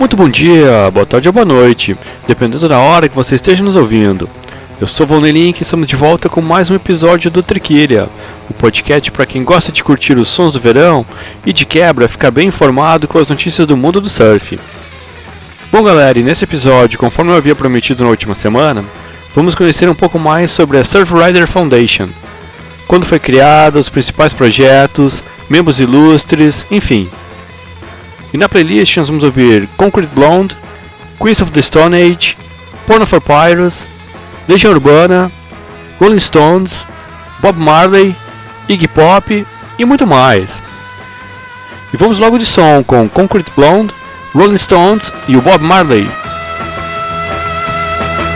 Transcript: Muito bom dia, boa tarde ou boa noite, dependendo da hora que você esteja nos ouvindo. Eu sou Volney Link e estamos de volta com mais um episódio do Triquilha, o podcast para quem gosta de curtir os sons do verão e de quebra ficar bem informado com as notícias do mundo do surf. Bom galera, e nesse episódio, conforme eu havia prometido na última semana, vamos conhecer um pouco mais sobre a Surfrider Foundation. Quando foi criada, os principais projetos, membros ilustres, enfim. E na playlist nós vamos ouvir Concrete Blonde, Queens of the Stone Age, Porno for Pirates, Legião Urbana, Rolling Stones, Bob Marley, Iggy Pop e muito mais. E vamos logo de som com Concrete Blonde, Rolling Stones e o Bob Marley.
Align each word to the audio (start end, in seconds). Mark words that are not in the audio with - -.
Muito 0.00 0.16
bom 0.16 0.30
dia, 0.30 0.90
boa 0.90 1.04
tarde 1.04 1.28
ou 1.28 1.32
boa 1.32 1.44
noite, 1.44 1.94
dependendo 2.26 2.66
da 2.66 2.78
hora 2.78 3.06
que 3.06 3.14
você 3.14 3.34
esteja 3.34 3.62
nos 3.62 3.76
ouvindo. 3.76 4.30
Eu 4.80 4.86
sou 4.86 5.06
Volney 5.06 5.30
Link 5.30 5.60
e 5.60 5.62
estamos 5.62 5.86
de 5.86 5.94
volta 5.94 6.26
com 6.26 6.40
mais 6.40 6.70
um 6.70 6.74
episódio 6.74 7.30
do 7.30 7.42
Triquilha, 7.42 8.08
o 8.48 8.54
podcast 8.54 9.10
para 9.10 9.26
quem 9.26 9.44
gosta 9.44 9.70
de 9.70 9.84
curtir 9.84 10.16
os 10.16 10.26
sons 10.26 10.54
do 10.54 10.58
verão 10.58 11.04
e 11.44 11.52
de 11.52 11.66
quebra 11.66 12.08
ficar 12.08 12.30
bem 12.30 12.48
informado 12.48 13.06
com 13.06 13.18
as 13.18 13.28
notícias 13.28 13.66
do 13.66 13.76
mundo 13.76 14.00
do 14.00 14.08
surf. 14.08 14.58
Bom 15.70 15.82
galera, 15.82 16.18
e 16.18 16.22
nesse 16.22 16.44
episódio, 16.44 16.98
conforme 16.98 17.32
eu 17.32 17.36
havia 17.36 17.54
prometido 17.54 18.02
na 18.02 18.08
última 18.08 18.34
semana, 18.34 18.82
vamos 19.34 19.54
conhecer 19.54 19.86
um 19.86 19.94
pouco 19.94 20.18
mais 20.18 20.50
sobre 20.50 20.78
a 20.78 20.82
Surfrider 20.82 21.46
Foundation. 21.46 22.08
Quando 22.88 23.04
foi 23.04 23.18
criada, 23.18 23.78
os 23.78 23.90
principais 23.90 24.32
projetos, 24.32 25.22
membros 25.46 25.78
ilustres, 25.78 26.64
enfim. 26.70 27.06
E 28.32 28.38
na 28.38 28.48
playlist 28.48 28.96
nós 28.96 29.08
vamos 29.08 29.24
ouvir 29.24 29.68
Concrete 29.76 30.10
Blonde, 30.10 30.56
Queens 31.18 31.40
of 31.40 31.50
the 31.50 31.62
Stone 31.62 31.96
Age, 31.96 32.36
Porno 32.86 33.04
for 33.04 33.20
Pirates, 33.20 33.86
Legião 34.48 34.72
Urbana, 34.72 35.30
Rolling 36.00 36.20
Stones, 36.20 36.86
Bob 37.40 37.58
Marley, 37.58 38.14
Iggy 38.68 38.88
Pop 38.88 39.46
e 39.78 39.84
muito 39.84 40.06
mais. 40.06 40.62
E 41.92 41.96
vamos 41.96 42.18
logo 42.18 42.38
de 42.38 42.46
som 42.46 42.82
com 42.84 43.08
Concrete 43.08 43.50
Blonde, 43.56 43.92
Rolling 44.34 44.58
Stones 44.58 45.12
e 45.28 45.36
o 45.36 45.40
Bob 45.40 45.62
Marley. 45.62 46.08